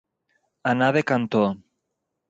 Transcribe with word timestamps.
Anar 0.71 0.89
de 0.97 1.05
cantó. 1.13 1.47